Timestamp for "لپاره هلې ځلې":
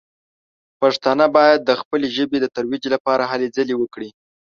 2.93-3.75